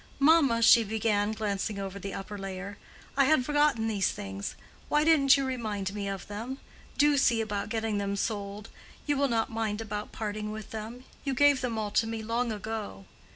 "Mamma," 0.17 0.63
she 0.63 0.83
began, 0.83 1.31
glancing 1.31 1.77
over 1.77 1.99
the 1.99 2.11
upper 2.15 2.35
layer, 2.35 2.79
"I 3.15 3.25
had 3.25 3.45
forgotten 3.45 3.87
these 3.87 4.09
things. 4.09 4.55
Why 4.89 5.03
didn't 5.03 5.37
you 5.37 5.45
remind 5.45 5.93
me 5.93 6.07
of 6.07 6.25
them? 6.27 6.57
Do 6.97 7.17
see 7.19 7.39
about 7.39 7.69
getting 7.69 7.99
them 7.99 8.15
sold. 8.15 8.69
You 9.05 9.15
will 9.15 9.29
not 9.29 9.51
mind 9.51 9.79
about 9.79 10.11
parting 10.11 10.51
with 10.51 10.71
them. 10.71 11.03
You 11.23 11.35
gave 11.35 11.61
them 11.61 11.77
all 11.77 11.91
to 11.91 12.07
me 12.07 12.23
long 12.23 12.51
ago." 12.51 13.05